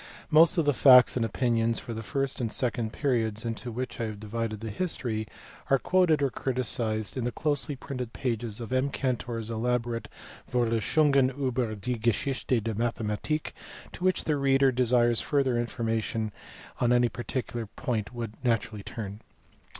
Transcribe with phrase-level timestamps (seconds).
[0.31, 4.05] Most of the facts and opinions for the first and second periods into which I
[4.05, 5.27] have divided the history
[5.69, 8.89] are quoted or criticized in the closely printed pages of M.
[8.89, 10.07] Cantor s elaborate
[10.51, 13.53] Vorlesungen ilber die Geschichte der Mathematik,
[13.91, 16.31] to which the reader who desires further information
[16.79, 19.19] on any particular point would naturally turn.